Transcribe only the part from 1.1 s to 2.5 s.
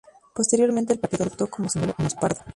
adoptó como símbolo un oso pardo.